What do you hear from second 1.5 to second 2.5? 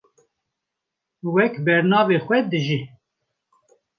bernavê xwe